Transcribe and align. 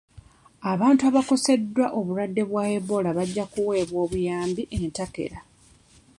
Abantu 0.71 1.01
abakoseddwa 1.09 1.85
obulwadde 1.97 2.43
bwa 2.49 2.63
Ebola 2.77 3.09
bajja 3.17 3.43
kuweebwa 3.51 3.97
obuyambi 4.05 4.63
entakera. 4.77 5.39